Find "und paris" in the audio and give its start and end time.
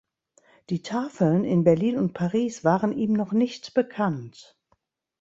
1.99-2.63